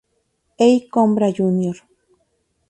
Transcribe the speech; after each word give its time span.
E. 0.67 0.69
Coimbra 0.93 1.27
Jr. 1.37 1.77